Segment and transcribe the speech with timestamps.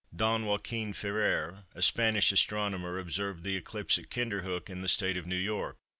[0.15, 5.27] Don Joachin Ferrer, a Spanish astronomer, observed the eclipse at Kinderhook in the State of
[5.27, 5.77] New York.